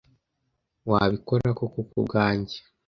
[0.89, 2.57] Wabikora koko kubwanjye?